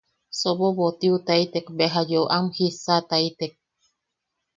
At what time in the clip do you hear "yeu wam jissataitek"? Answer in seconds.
2.11-3.53